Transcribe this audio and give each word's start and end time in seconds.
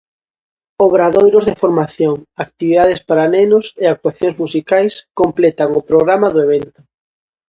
Obradoiros 0.85 1.45
de 1.45 1.57
formación, 1.61 2.15
actividades 2.45 2.99
para 3.07 3.29
nenos 3.35 3.65
e 3.83 3.85
actuacións 3.87 4.35
musicais 4.43 4.93
completan 5.19 5.69
o 5.79 5.85
programa 5.89 6.27
do 6.31 6.39
evento. 6.47 6.79